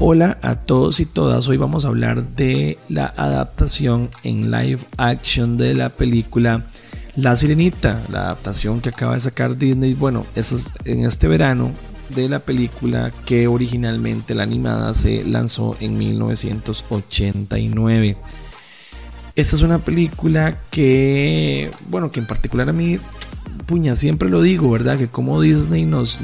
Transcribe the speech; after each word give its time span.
Hola 0.00 0.38
a 0.42 0.60
todos 0.60 1.00
y 1.00 1.06
todas, 1.06 1.48
hoy 1.48 1.56
vamos 1.56 1.84
a 1.84 1.88
hablar 1.88 2.36
de 2.36 2.78
la 2.88 3.12
adaptación 3.16 4.10
en 4.22 4.50
live 4.50 4.78
action 4.96 5.58
de 5.58 5.74
la 5.74 5.90
película 5.90 6.64
La 7.16 7.36
Sirenita, 7.36 8.02
la 8.10 8.20
adaptación 8.20 8.80
que 8.80 8.88
acaba 8.90 9.14
de 9.14 9.20
sacar 9.20 9.58
Disney. 9.58 9.94
Bueno, 9.94 10.24
eso 10.34 10.56
es 10.56 10.70
en 10.84 11.04
este 11.04 11.28
verano 11.28 11.72
de 12.14 12.28
la 12.28 12.40
película 12.40 13.12
que 13.26 13.48
originalmente 13.48 14.34
la 14.34 14.42
animada 14.44 14.94
se 14.94 15.24
lanzó 15.24 15.76
en 15.80 15.98
1989. 15.98 18.16
Esta 19.34 19.56
es 19.56 19.62
una 19.62 19.78
película 19.78 20.58
que, 20.70 21.70
bueno, 21.88 22.10
que 22.10 22.20
en 22.20 22.26
particular 22.26 22.68
a 22.68 22.72
mí 22.72 22.98
puña, 23.68 23.94
siempre 23.94 24.30
lo 24.30 24.40
digo, 24.40 24.70
¿verdad? 24.70 24.96
Que 24.96 25.08
como 25.08 25.42
Disney 25.42 25.84
nos, 25.84 26.20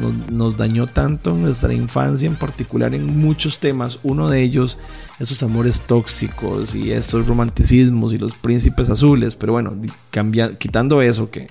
dañó 0.57 0.87
tanto 0.87 1.33
en 1.33 1.43
nuestra 1.43 1.75
infancia, 1.75 2.27
en 2.27 2.37
particular 2.37 2.95
en 2.95 3.19
muchos 3.19 3.59
temas. 3.59 3.99
Uno 4.03 4.31
de 4.31 4.43
ellos, 4.43 4.79
esos 5.21 5.43
amores 5.43 5.83
tóxicos 5.83 6.75
y 6.75 6.91
esos 6.93 7.29
romanticismos 7.29 8.15
y 8.15 8.19
los 8.19 8.35
príncipes 8.35 8.89
azules. 8.89 9.37
Pero 9.37 9.53
bueno, 9.53 9.77
cambia, 10.11 10.57
quitando 10.57 11.03
eso 11.03 11.31
que 11.31 11.47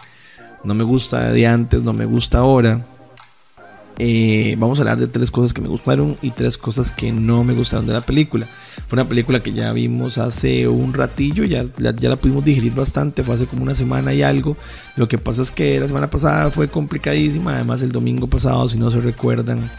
no 0.64 0.74
me 0.74 0.84
gusta 0.84 1.32
de 1.32 1.46
antes, 1.46 1.84
no 1.84 1.94
me 1.94 2.06
gusta 2.06 2.40
ahora. 2.40 2.88
Eh, 4.00 4.56
vamos 4.58 4.80
a 4.80 4.82
hablar 4.82 4.98
de 4.98 5.08
tres 5.08 5.30
cosas 5.30 5.54
que 5.54 5.62
me 5.62 5.68
gustaron 5.68 6.18
y 6.22 6.32
tres 6.32 6.58
cosas 6.58 6.92
que 6.92 7.12
no 7.12 7.44
me 7.44 7.54
gustaron 7.54 7.86
de 7.86 7.94
la 7.94 8.02
película. 8.02 8.48
Fue 8.88 8.96
una 8.96 9.08
película 9.08 9.44
que 9.44 9.54
ya 9.54 9.72
vimos 9.72 10.18
hace 10.18 10.68
un 10.68 10.94
ratillo, 10.94 11.44
ya, 11.44 11.66
ya, 11.78 12.10
la 12.10 12.16
pudimos 12.16 12.44
digerir 12.44 12.74
bastante, 12.74 13.24
fue 13.24 13.36
hace 13.36 13.46
como 13.46 13.62
una 13.64 13.76
semana 13.76 14.14
y 14.14 14.24
algo. 14.24 14.58
Lo 14.96 15.08
que 15.08 15.18
pasa 15.18 15.44
es 15.44 15.52
que 15.52 15.80
la 15.80 15.88
semana 15.88 16.10
pasada 16.10 16.50
fue 16.50 16.70
complicadísima, 16.70 17.56
además 17.56 17.82
el 17.84 17.92
domingo 17.92 18.28
pasado, 18.28 18.68
si 18.68 18.80
no 18.80 18.90
se 18.90 19.00
recuerdan, 19.00 19.70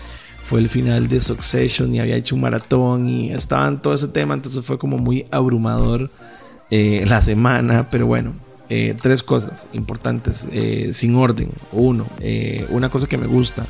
fue 0.42 0.60
el 0.60 0.68
final 0.68 1.08
de 1.08 1.20
Succession 1.20 1.92
y 1.94 2.00
había 2.00 2.16
hecho 2.16 2.36
un 2.36 2.42
maratón 2.42 3.08
y 3.08 3.30
estaba 3.30 3.66
en 3.66 3.78
todo 3.78 3.94
ese 3.94 4.08
tema, 4.08 4.34
entonces 4.34 4.64
fue 4.64 4.78
como 4.78 4.98
muy 4.98 5.26
abrumador 5.30 6.10
eh, 6.70 7.04
la 7.08 7.20
semana, 7.20 7.88
pero 7.90 8.06
bueno. 8.06 8.34
Eh, 8.70 8.96
tres 9.00 9.22
cosas 9.22 9.68
importantes, 9.74 10.48
sin 10.92 11.14
orden. 11.16 11.50
Uno, 11.70 12.08
una 12.70 12.88
cosa 12.88 13.06
que 13.06 13.18
me 13.18 13.26
gusta, 13.26 13.66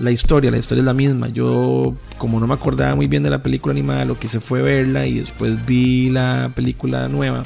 la 0.00 0.10
historia, 0.10 0.50
la 0.50 0.58
historia 0.58 0.80
es 0.80 0.86
la 0.86 0.94
misma. 0.94 1.28
Yo, 1.28 1.94
como 2.18 2.40
no 2.40 2.46
me 2.46 2.54
acordaba 2.54 2.94
muy 2.96 3.06
bien 3.06 3.22
de 3.22 3.30
la 3.30 3.42
película 3.42 3.72
animada, 3.72 4.04
lo 4.04 4.18
que 4.18 4.26
hice 4.26 4.40
fue 4.40 4.62
verla 4.62 5.06
y 5.06 5.20
después 5.20 5.64
vi 5.66 6.10
la 6.10 6.52
película 6.54 7.08
nueva. 7.08 7.44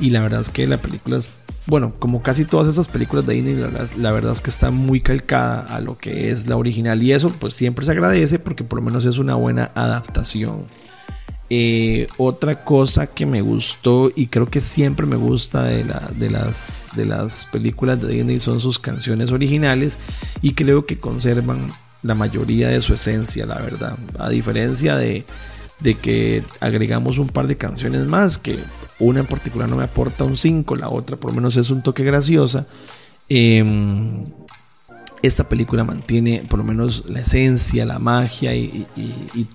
Y 0.00 0.10
la 0.10 0.20
verdad 0.20 0.40
es 0.40 0.50
que 0.50 0.66
la 0.66 0.78
película 0.78 1.18
es, 1.18 1.36
bueno, 1.66 1.94
como 1.98 2.22
casi 2.22 2.46
todas 2.46 2.66
esas 2.66 2.88
películas 2.88 3.26
de 3.26 3.34
Disney, 3.34 3.54
la 3.98 4.12
verdad, 4.12 4.32
es 4.32 4.40
que 4.40 4.50
está 4.50 4.70
muy 4.70 5.00
calcada 5.00 5.60
a 5.60 5.80
lo 5.80 5.98
que 5.98 6.30
es 6.30 6.48
la 6.48 6.56
original. 6.56 7.02
Y 7.02 7.12
eso 7.12 7.30
pues 7.30 7.52
siempre 7.52 7.84
se 7.84 7.92
agradece 7.92 8.38
porque 8.38 8.64
por 8.64 8.78
lo 8.78 8.84
menos 8.84 9.04
es 9.04 9.18
una 9.18 9.34
buena 9.34 9.70
adaptación. 9.74 10.64
Eh, 11.56 12.08
otra 12.16 12.64
cosa 12.64 13.06
que 13.06 13.26
me 13.26 13.40
gustó 13.40 14.10
y 14.16 14.26
creo 14.26 14.50
que 14.50 14.58
siempre 14.60 15.06
me 15.06 15.14
gusta 15.14 15.62
de, 15.62 15.84
de, 16.16 16.28
las, 16.28 16.88
de 16.96 17.06
las 17.06 17.46
películas 17.46 18.00
de 18.00 18.08
Disney 18.08 18.40
son 18.40 18.58
sus 18.58 18.80
canciones 18.80 19.30
originales 19.30 20.00
y 20.42 20.54
creo 20.54 20.84
que 20.84 20.98
conservan 20.98 21.68
la 22.02 22.16
mayoría 22.16 22.70
de 22.70 22.80
su 22.80 22.92
esencia, 22.92 23.46
la 23.46 23.60
verdad. 23.60 23.96
A 24.18 24.30
diferencia 24.30 24.96
de, 24.96 25.24
de 25.78 25.94
que 25.94 26.42
agregamos 26.58 27.18
un 27.18 27.28
par 27.28 27.46
de 27.46 27.56
canciones 27.56 28.04
más, 28.04 28.36
que 28.36 28.58
una 28.98 29.20
en 29.20 29.26
particular 29.26 29.68
no 29.68 29.76
me 29.76 29.84
aporta 29.84 30.24
un 30.24 30.36
5, 30.36 30.74
la 30.74 30.88
otra 30.88 31.16
por 31.16 31.30
lo 31.30 31.36
menos 31.36 31.56
es 31.56 31.70
un 31.70 31.84
toque 31.84 32.02
graciosa. 32.02 32.66
Eh, 33.28 33.62
esta 35.26 35.48
película 35.48 35.84
mantiene 35.84 36.42
por 36.48 36.58
lo 36.58 36.64
menos 36.64 37.04
la 37.06 37.20
esencia, 37.20 37.86
la 37.86 37.98
magia 37.98 38.54
y, 38.54 38.86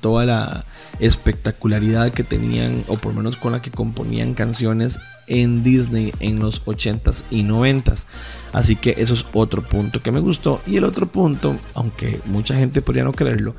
toda 0.02 0.26
la 0.26 0.66
espectacularidad 1.00 2.12
que 2.12 2.24
tenían, 2.24 2.84
o 2.88 2.98
por 2.98 3.12
lo 3.12 3.18
menos 3.18 3.36
con 3.36 3.52
la 3.52 3.62
que 3.62 3.70
componían 3.70 4.34
canciones 4.34 5.00
en 5.28 5.62
Disney 5.64 6.14
en 6.20 6.40
los 6.40 6.66
80s 6.66 7.26
y 7.30 7.44
90s. 7.44 8.06
Así 8.54 8.76
que 8.76 8.96
eso 8.98 9.14
es 9.14 9.26
otro 9.34 9.62
punto 9.62 10.02
que 10.02 10.12
me 10.12 10.20
gustó. 10.20 10.62
Y 10.66 10.78
el 10.78 10.86
otro 10.86 11.08
punto, 11.08 11.56
aunque 11.74 12.22
mucha 12.26 12.56
gente 12.56 12.82
podría 12.82 13.04
no 13.04 13.14
creerlo, 13.14 13.56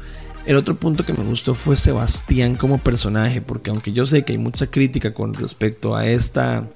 el 0.47 0.57
otro 0.57 0.75
punto 0.75 1.05
que 1.05 1.13
me 1.13 1.25
gustó 1.25 1.55
fue 1.55 1.77
Sebastián 1.77 2.57
como 2.57 2.79
personaje, 2.79 3.43
porque 3.43 3.71
aunque 3.71 3.93
yo 3.93 4.07
sé 4.07 4.25
que 4.25 4.33
hay 4.33 4.39
mucha 4.39 4.67
crítica 4.69 5.13
con 5.13 5.35
respecto 5.35 5.95
a 5.95 6.07
esta 6.07 6.69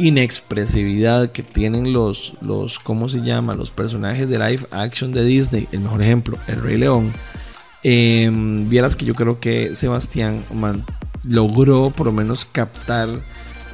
inexpresividad 0.00 1.30
que 1.30 1.42
tienen 1.42 1.92
los, 1.92 2.34
los, 2.40 2.78
¿cómo 2.78 3.08
se 3.08 3.20
llama? 3.20 3.54
Los 3.54 3.70
personajes 3.70 4.28
de 4.28 4.38
live 4.38 4.66
action 4.70 5.12
de 5.12 5.24
Disney. 5.24 5.68
El 5.72 5.80
mejor 5.80 6.02
ejemplo, 6.02 6.38
El 6.46 6.62
Rey 6.62 6.78
León. 6.78 7.12
Em, 7.82 8.68
vieras 8.68 8.96
que 8.96 9.04
yo 9.04 9.14
creo 9.14 9.40
que 9.40 9.74
Sebastián 9.74 10.42
logró 11.24 11.90
por 11.90 12.06
lo 12.06 12.12
menos 12.12 12.44
captar 12.44 13.08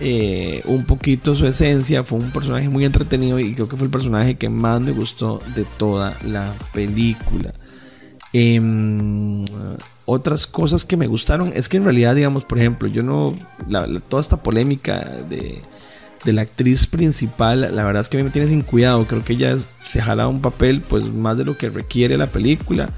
eh, 0.00 0.62
un 0.66 0.84
poquito 0.84 1.34
su 1.34 1.47
esencia. 1.47 2.03
Fue 2.03 2.19
un 2.19 2.32
personaje 2.32 2.69
muy 2.69 2.84
entretenido 2.84 3.38
y 3.38 3.54
creo 3.54 3.69
que 3.69 3.76
fue 3.76 3.86
el 3.86 3.92
personaje 3.92 4.34
que 4.34 4.48
más 4.48 4.81
me 4.81 4.92
gustó 4.92 5.41
de 5.54 5.65
toda 5.65 6.16
la 6.25 6.54
película. 6.75 7.54
Em, 8.32 9.44
otras 10.04 10.47
cosas 10.47 10.84
que 10.84 10.97
me 10.97 11.06
gustaron 11.06 11.53
es 11.54 11.69
que 11.69 11.76
en 11.76 11.84
realidad, 11.84 12.15
digamos, 12.15 12.44
por 12.44 12.59
ejemplo, 12.59 12.88
yo 12.88 13.03
no. 13.03 13.34
toda 14.09 14.20
esta 14.20 14.42
polémica 14.42 15.00
de 15.28 15.62
de 16.26 16.32
la 16.32 16.42
actriz 16.42 16.87
principal, 16.88 17.75
la 17.75 17.84
verdad 17.84 18.00
es 18.00 18.09
que 18.09 18.16
a 18.16 18.20
mí 18.20 18.25
me 18.25 18.31
tiene 18.31 18.48
sin 18.48 18.62
cuidado. 18.62 19.06
Creo 19.06 19.25
que 19.25 19.34
ella 19.34 19.56
se 19.59 20.03
jala 20.03 20.28
un 20.28 20.42
papel, 20.42 20.82
pues 20.82 21.10
más 21.10 21.38
de 21.38 21.44
lo 21.44 21.56
que 21.56 21.70
requiere 21.70 22.19
la 22.19 22.26
película. 22.26 22.92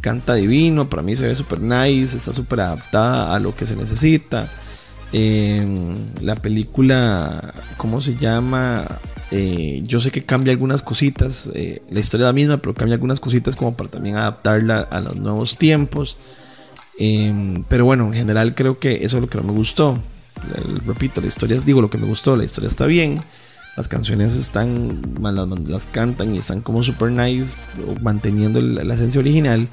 Canta 0.00 0.34
divino, 0.34 0.90
para 0.90 1.02
mí 1.02 1.14
se 1.14 1.28
ve 1.28 1.34
súper 1.34 1.60
nice, 1.60 2.16
está 2.16 2.32
súper 2.32 2.60
adaptada 2.60 3.34
a 3.34 3.38
lo 3.38 3.54
que 3.54 3.66
se 3.66 3.76
necesita. 3.76 4.50
la 6.20 6.36
película, 6.36 7.54
¿cómo 7.76 8.00
se 8.00 8.16
llama? 8.16 8.98
Eh, 9.30 9.82
yo 9.86 10.00
sé 10.00 10.10
que 10.10 10.24
cambia 10.24 10.52
algunas 10.52 10.82
cositas, 10.82 11.50
eh, 11.54 11.82
la 11.88 12.00
historia 12.00 12.24
es 12.24 12.28
la 12.28 12.32
misma, 12.34 12.56
pero 12.58 12.74
cambia 12.74 12.94
algunas 12.94 13.20
cositas 13.20 13.56
como 13.56 13.74
para 13.76 13.90
también 13.90 14.16
adaptarla 14.16 14.80
a 14.80 15.00
los 15.00 15.16
nuevos 15.16 15.56
tiempos. 15.56 16.18
Em, 16.98 17.64
pero 17.68 17.84
bueno, 17.84 18.06
en 18.08 18.14
general 18.14 18.54
creo 18.54 18.78
que 18.78 19.04
eso 19.04 19.16
es 19.16 19.22
lo 19.22 19.28
que 19.28 19.38
no 19.38 19.44
me 19.44 19.52
gustó 19.52 19.98
repito, 20.86 21.20
la 21.20 21.26
historia, 21.26 21.60
digo 21.60 21.80
lo 21.80 21.90
que 21.90 21.98
me 21.98 22.06
gustó, 22.06 22.36
la 22.36 22.44
historia 22.44 22.68
está 22.68 22.86
bien, 22.86 23.20
las 23.76 23.88
canciones 23.88 24.36
están, 24.36 25.00
las, 25.20 25.48
las 25.66 25.86
cantan 25.86 26.34
y 26.34 26.38
están 26.38 26.60
como 26.60 26.82
super 26.82 27.10
nice, 27.10 27.60
manteniendo 28.02 28.60
la, 28.60 28.94
esencia 28.94 29.20
original. 29.20 29.68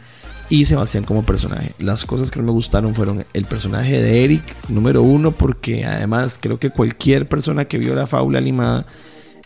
Y 0.52 0.66
Sebastián 0.66 1.04
como 1.04 1.24
personaje. 1.24 1.74
Las 1.78 2.06
cosas 2.06 2.32
que 2.32 2.40
no 2.40 2.46
me 2.46 2.52
gustaron 2.52 2.96
fueron 2.96 3.24
el 3.34 3.46
personaje 3.46 4.02
de 4.02 4.24
Eric, 4.24 4.42
número 4.68 5.04
uno, 5.04 5.32
porque 5.32 5.86
además 5.86 6.40
creo 6.42 6.58
que 6.58 6.72
cualquier 6.72 7.28
persona 7.28 7.66
que 7.66 7.78
vio 7.78 7.94
la 7.94 8.08
fábula 8.08 8.40
animada 8.40 8.88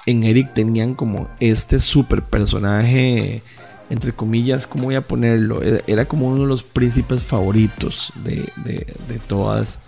en 0.05 0.23
Eric 0.23 0.53
tenían 0.53 0.94
como 0.94 1.29
este 1.41 1.79
super 1.79 2.23
personaje, 2.23 3.44
entre 3.90 4.13
comillas, 4.13 4.66
¿cómo 4.66 4.85
voy 4.85 4.95
a 4.95 5.05
ponerlo? 5.05 5.61
Era 5.88 6.07
como 6.07 6.29
uno 6.29 6.44
de 6.44 6.47
los 6.47 6.63
príncipes 6.63 7.23
favoritos 7.23 8.13
de, 8.23 8.50
de 8.63 9.19
todas 9.28 9.81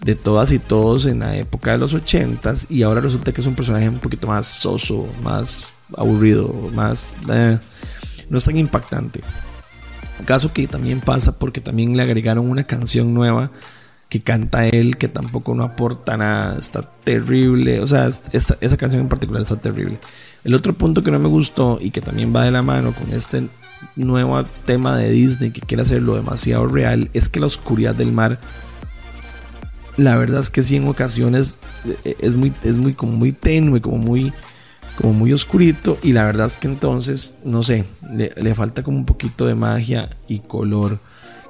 de 0.00 0.14
todas 0.14 0.52
y 0.52 0.58
todos 0.58 1.06
en 1.06 1.20
la 1.20 1.36
época 1.36 1.72
de 1.72 1.78
los 1.78 1.94
80s 1.94 2.66
y 2.70 2.82
ahora 2.82 3.00
resulta 3.00 3.32
que 3.32 3.40
es 3.40 3.46
un 3.46 3.54
personaje 3.54 3.88
un 3.88 3.98
poquito 3.98 4.28
más 4.28 4.46
soso, 4.46 5.08
más 5.22 5.72
aburrido, 5.96 6.52
más... 6.72 7.12
Eh, 7.30 7.58
no 8.28 8.38
es 8.38 8.44
tan 8.44 8.56
impactante. 8.56 9.20
Caso 10.24 10.52
que 10.52 10.66
también 10.66 11.00
pasa 11.00 11.38
porque 11.38 11.60
también 11.60 11.96
le 11.96 12.02
agregaron 12.02 12.48
una 12.50 12.64
canción 12.64 13.14
nueva 13.14 13.50
que 14.08 14.20
canta 14.20 14.66
él, 14.66 14.96
que 14.96 15.08
tampoco 15.08 15.54
no 15.54 15.64
aporta 15.64 16.16
nada, 16.16 16.58
está 16.58 16.82
terrible, 17.04 17.80
o 17.80 17.86
sea, 17.86 18.06
esta, 18.06 18.56
esa 18.60 18.76
canción 18.76 19.02
en 19.02 19.08
particular 19.08 19.42
está 19.42 19.56
terrible. 19.56 19.98
El 20.44 20.54
otro 20.54 20.72
punto 20.74 21.02
que 21.02 21.10
no 21.10 21.18
me 21.18 21.28
gustó 21.28 21.78
y 21.80 21.90
que 21.90 22.00
también 22.00 22.34
va 22.34 22.44
de 22.44 22.50
la 22.50 22.62
mano 22.62 22.94
con 22.94 23.12
este 23.12 23.48
nuevo 23.96 24.42
tema 24.64 24.96
de 24.96 25.10
Disney 25.10 25.50
que 25.50 25.60
quiere 25.60 25.82
hacerlo 25.82 26.14
demasiado 26.14 26.66
real 26.66 27.10
es 27.12 27.28
que 27.28 27.40
la 27.40 27.46
oscuridad 27.46 27.94
del 27.94 28.12
mar 28.12 28.40
la 29.98 30.16
verdad 30.16 30.40
es 30.40 30.48
que 30.48 30.62
sí 30.62 30.76
en 30.76 30.88
ocasiones 30.88 31.58
eh, 32.04 32.16
es 32.20 32.36
muy, 32.36 32.54
es 32.62 32.76
muy, 32.76 32.94
como 32.94 33.12
muy 33.12 33.32
tenue, 33.32 33.80
como 33.80 33.98
muy, 33.98 34.32
como 34.96 35.12
muy 35.12 35.32
oscurito. 35.32 35.98
Y 36.02 36.12
la 36.12 36.22
verdad 36.22 36.46
es 36.46 36.56
que 36.56 36.68
entonces, 36.68 37.40
no 37.44 37.62
sé, 37.62 37.84
le, 38.14 38.54
falta 38.54 38.82
como 38.82 38.96
un 38.96 39.04
poquito 39.04 39.46
de 39.46 39.56
magia 39.56 40.08
y 40.28 40.38
color. 40.38 40.98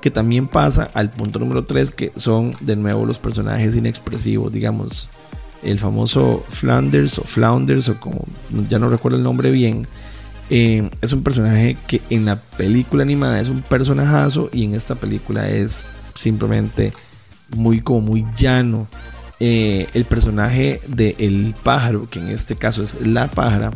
Que 0.00 0.10
también 0.10 0.48
pasa 0.48 0.90
al 0.94 1.10
punto 1.10 1.38
número 1.38 1.64
3, 1.64 1.90
que 1.90 2.12
son 2.16 2.54
de 2.60 2.76
nuevo 2.76 3.04
los 3.04 3.18
personajes 3.18 3.76
inexpresivos, 3.76 4.52
digamos. 4.52 5.10
El 5.62 5.78
famoso 5.78 6.44
Flanders 6.48 7.18
o 7.18 7.24
Flounders, 7.24 7.88
o 7.90 8.00
como 8.00 8.24
ya 8.68 8.78
no 8.78 8.88
recuerdo 8.88 9.18
el 9.18 9.24
nombre 9.24 9.50
bien. 9.50 9.86
Eh, 10.50 10.88
es 11.02 11.12
un 11.12 11.22
personaje 11.22 11.76
que 11.86 12.00
en 12.08 12.24
la 12.24 12.40
película 12.40 13.02
animada 13.02 13.40
es 13.40 13.50
un 13.50 13.60
personajazo 13.60 14.48
y 14.52 14.64
en 14.64 14.74
esta 14.74 14.94
película 14.94 15.50
es 15.50 15.86
simplemente 16.14 16.94
muy 17.54 17.80
como 17.80 18.00
muy 18.00 18.26
llano. 18.36 18.88
Eh, 19.40 19.86
el 19.94 20.04
personaje 20.04 20.80
de 20.88 21.14
el 21.18 21.54
pájaro, 21.62 22.08
que 22.10 22.18
en 22.18 22.28
este 22.28 22.56
caso 22.56 22.82
es 22.82 23.06
la 23.06 23.28
pájara, 23.28 23.72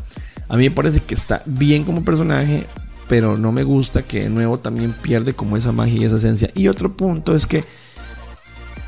a 0.49 0.57
mí 0.57 0.65
me 0.65 0.75
parece 0.75 1.01
que 1.01 1.15
está 1.15 1.43
bien 1.47 1.85
como 1.85 2.05
personaje, 2.05 2.67
pero 3.09 3.37
no 3.37 3.53
me 3.53 3.63
gusta 3.63 4.03
que 4.03 4.25
de 4.25 4.31
nuevo 4.31 4.59
también 4.59 4.93
pierde 4.93 5.35
como 5.35 5.57
esa 5.57 5.73
magia 5.73 6.01
y 6.01 6.05
esa 6.05 6.17
esencia. 6.17 6.51
Y 6.55 6.69
otro 6.69 6.95
punto 6.95 7.35
es 7.35 7.47
que 7.47 7.65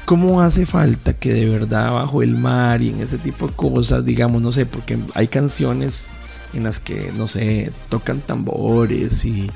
¿Cómo 0.05 0.43
hace 0.43 0.67
falta 0.67 1.15
que 1.15 1.33
de 1.33 1.49
verdad 1.49 1.93
bajo 1.93 2.23
el 2.23 2.37
mar 2.37 2.83
y 2.83 2.91
en 2.91 3.01
ese 3.01 3.17
tipo 3.17 3.49
de 3.49 3.55
cosas, 3.55 4.05
digamos, 4.05 4.43
no 4.43 4.53
sé, 4.53 4.67
porque 4.67 4.99
hay 5.15 5.29
canciones 5.29 6.13
en 6.53 6.65
las 6.65 6.79
que, 6.79 7.11
no 7.17 7.27
sé, 7.27 7.73
tocan 7.89 8.21
tambores 8.21 9.25
y, 9.25 9.51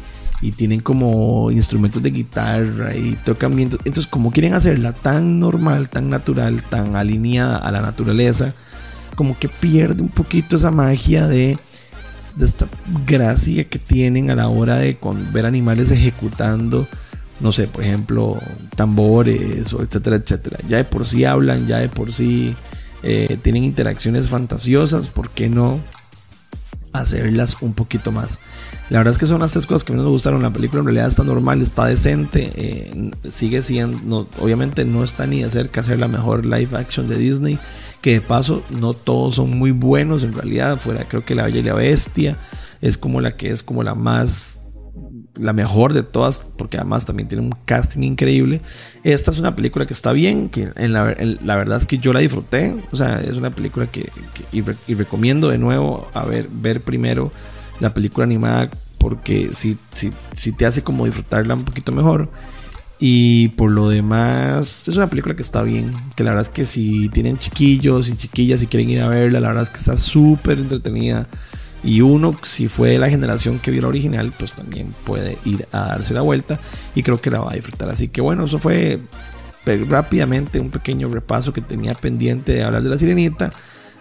tienen 0.53 0.81
como 0.81 1.51
instrumentos 1.51 2.03
de 2.03 2.11
guitarra 2.11 2.95
y 2.95 3.17
tocan 3.25 3.57
bien. 3.57 3.71
Entonces, 3.85 4.07
como 4.07 4.31
quieren 4.31 4.55
hacerla 4.55 4.93
tan 4.93 5.41
normal, 5.41 5.89
tan 5.89 6.11
natural, 6.11 6.63
tan 6.63 6.97
alineada 6.97 7.59
a 7.59 7.73
la 7.73 7.83
naturaleza, 7.83 8.55
como 9.17 9.39
que 9.39 9.49
pierde 9.49 10.03
un 10.03 10.11
poquito 10.11 10.57
esa 10.57 10.71
magia 10.71 11.27
de, 11.27 11.59
de 12.37 12.45
esta 12.45 12.69
gracia 13.07 13.65
que 13.65 13.79
tienen 13.79 14.31
a 14.31 14.37
la 14.37 14.49
hora 14.49 14.79
de 14.79 14.97
ver 15.33 15.47
animales 15.47 15.91
ejecutando 15.91 16.87
no 17.41 17.53
sé, 17.53 17.69
por 17.69 17.85
ejemplo, 17.85 18.37
tambores 18.75 19.73
o 19.73 19.83
etcétera, 19.83 20.17
etcétera. 20.17 20.59
Ya 20.67 20.79
de 20.79 20.85
por 20.85 21.07
sí 21.07 21.25
hablan, 21.25 21.67
ya 21.67 21.79
de 21.79 21.89
por 21.89 22.13
sí 22.13 22.57
eh, 23.03 23.39
tienen 23.43 23.65
interacciones 23.65 24.29
fantasiosas, 24.29 25.09
¿por 25.09 25.31
qué 25.31 25.49
no 25.49 25.81
hacerlas 27.01 27.57
un 27.61 27.75
poquito 27.75 28.13
más? 28.13 28.41
La 28.91 28.99
verdad 28.99 29.13
es 29.13 29.19
que 29.19 29.27
son 29.27 29.41
las 29.41 29.53
tres 29.53 29.67
cosas 29.67 29.85
que 29.85 29.93
menos 29.93 30.07
me 30.07 30.13
gustaron. 30.13 30.43
La 30.43 30.53
película 30.53 30.81
en 30.81 30.87
realidad 30.87 31.09
está 31.09 31.25
normal, 31.25 31.61
está 31.61 31.87
decente, 31.87 32.53
eh, 32.55 33.11
sigue 33.29 33.63
siendo, 33.63 34.29
obviamente 34.41 34.85
no 34.85 35.05
está 35.05 35.27
ni 35.27 35.43
de 35.43 35.51
cerca 35.51 35.83
ser 35.83 35.99
la 35.99 36.09
mejor 36.09 36.47
live 36.47 36.77
action 36.77 37.09
de 37.09 37.17
Disney, 37.17 37.59
que 38.01 38.15
de 38.15 38.21
paso 38.21 38.63
no 38.71 38.95
todos 38.95 39.37
son 39.37 39.59
muy 39.59 39.73
buenos 39.73 40.25
en 40.25 40.33
realidad, 40.33 40.79
fuera 40.79 41.07
creo 41.07 41.25
que 41.25 41.35
La 41.35 41.45
Bella 41.45 41.59
y 41.59 41.63
la 41.63 41.75
Bestia 41.75 42.39
es 42.81 42.97
como 42.97 43.21
la 43.21 43.33
que 43.33 43.51
es 43.51 43.63
como 43.63 43.83
la 43.83 43.95
más 43.95 44.63
la 45.39 45.53
mejor 45.53 45.93
de 45.93 46.03
todas, 46.03 46.47
porque 46.57 46.77
además 46.77 47.05
también 47.05 47.29
tiene 47.29 47.45
un 47.45 47.55
casting 47.65 48.03
increíble. 48.03 48.61
Esta 49.05 49.31
es 49.31 49.39
una 49.39 49.57
película 49.57 49.87
que 49.87 49.95
está 49.95 50.13
bien, 50.13 50.49
que 50.49 50.71
en 50.77 50.93
la, 50.93 51.05
verdad 51.57 51.79
es 51.79 51.87
que 51.87 51.99
yo 51.99 52.13
la 52.13 52.21
disfruté. 52.21 52.77
O 52.91 52.97
sea, 52.97 53.21
es 53.21 53.33
una 53.33 53.55
película 53.55 53.87
que, 53.87 54.11
y, 54.53 54.63
recomiendo 54.95 55.49
de 55.49 55.59
nuevo 55.59 56.09
a 56.15 56.25
ver, 56.25 56.49
ver 56.51 56.83
primero 56.83 57.33
la 57.81 57.95
película 57.95 58.25
animada, 58.25 58.71
porque 58.99 59.51
si, 59.53 59.79
si, 59.93 60.13
si 60.33 60.53
te 60.53 60.67
hace 60.67 60.83
como 60.83 61.07
disfrutarla 61.07 61.55
un 61.55 61.65
poquito 61.65 61.93
mejor. 61.93 62.29
Y 63.01 63.49
por 63.51 63.71
lo 63.71 63.89
demás, 63.89 64.83
es 64.89 64.97
una 64.97 65.09
película 65.09 65.37
que 65.37 65.43
está 65.43 65.63
bien. 65.63 65.93
Que 66.17 66.25
la 66.25 66.31
verdad 66.31 66.49
es 66.49 66.49
que 66.49 66.67
si 66.67 67.09
tienen 67.11 67.39
chiquillos 67.39 68.09
y 68.09 68.17
chiquillas 68.17 68.63
y 68.63 68.67
quieren 68.67 68.91
ir 68.91 69.01
a 69.01 69.09
verla, 69.09 69.41
la 69.41 69.49
verdad 69.49 69.63
es 69.63 69.71
que 69.71 69.79
está 69.79 69.97
súper 69.97 70.59
entretenida. 70.59 71.29
Y 71.85 72.01
uno, 72.01 72.35
si 72.43 72.69
fue 72.69 72.99
la 72.99 73.09
generación 73.09 73.59
que 73.59 73.71
vio 73.71 73.83
la 73.83 73.89
original, 73.89 74.33
pues 74.37 74.53
también 74.53 74.95
puede 75.05 75.39
ir 75.45 75.67
a 75.73 75.89
darse 75.89 76.13
la 76.13 76.23
vuelta 76.23 76.61
y 76.95 77.03
creo 77.03 77.21
que 77.21 77.31
la 77.31 77.41
va 77.41 77.53
a 77.53 77.55
disfrutar. 77.55 77.89
Así 77.89 78.09
que 78.09 78.21
bueno, 78.21 78.45
eso 78.45 78.59
fue 78.59 79.01
rápidamente 79.65 80.61
un 80.61 80.71
pequeño 80.71 81.09
repaso 81.09 81.53
que 81.53 81.61
tenía 81.61 81.95
pendiente 81.95 82.53
de 82.53 82.63
hablar 82.63 82.83
de 82.83 82.89
la 82.89 82.99
sirenita. 82.99 83.53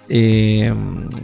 Eh, 0.10 0.74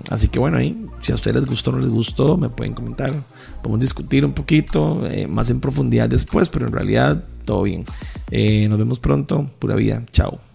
así 0.09 0.27
que 0.27 0.39
bueno, 0.39 0.57
ahí, 0.57 0.85
si 0.99 1.11
a 1.11 1.15
ustedes 1.15 1.37
les 1.37 1.45
gustó 1.45 1.71
o 1.71 1.73
no 1.73 1.79
les 1.79 1.89
gustó, 1.89 2.37
me 2.37 2.49
pueden 2.49 2.73
comentar. 2.73 3.13
Podemos 3.61 3.79
discutir 3.79 4.25
un 4.25 4.33
poquito 4.33 5.05
eh, 5.07 5.27
más 5.27 5.49
en 5.49 5.61
profundidad 5.61 6.09
después, 6.09 6.49
pero 6.49 6.67
en 6.67 6.73
realidad 6.73 7.23
todo 7.45 7.63
bien. 7.63 7.85
Eh, 8.31 8.67
nos 8.67 8.77
vemos 8.77 8.99
pronto. 8.99 9.47
Pura 9.59 9.75
vida. 9.75 10.03
Chao. 10.11 10.52